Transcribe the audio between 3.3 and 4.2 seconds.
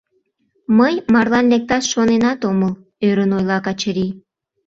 ойла Качырий.